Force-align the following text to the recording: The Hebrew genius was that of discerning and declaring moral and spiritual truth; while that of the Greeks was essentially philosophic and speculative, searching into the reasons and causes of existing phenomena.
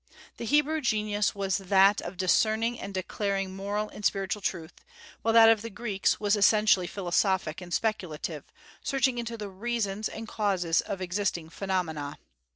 The 0.37 0.45
Hebrew 0.45 0.81
genius 0.81 1.35
was 1.35 1.59
that 1.59 2.01
of 2.01 2.17
discerning 2.17 2.79
and 2.79 2.91
declaring 2.91 3.55
moral 3.55 3.87
and 3.89 4.03
spiritual 4.03 4.41
truth; 4.41 4.73
while 5.21 5.35
that 5.35 5.47
of 5.49 5.61
the 5.61 5.69
Greeks 5.69 6.19
was 6.19 6.35
essentially 6.35 6.87
philosophic 6.87 7.61
and 7.61 7.71
speculative, 7.71 8.43
searching 8.83 9.19
into 9.19 9.37
the 9.37 9.49
reasons 9.49 10.09
and 10.09 10.27
causes 10.27 10.81
of 10.81 11.01
existing 11.03 11.49
phenomena. 11.51 12.17